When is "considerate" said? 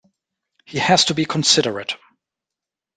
1.25-1.95